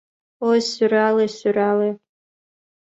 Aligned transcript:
Ой, 0.49 0.59
сӧрале, 0.71 1.25
сӧрале 1.37 1.91